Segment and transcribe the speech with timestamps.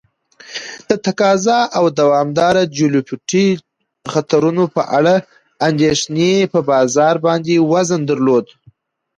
[0.89, 3.59] د تقاضا او دوامداره جیوپولیتیک
[4.13, 5.15] خطرونو په اړه
[5.67, 8.45] اندیښنې په بازار باندې وزن درلود.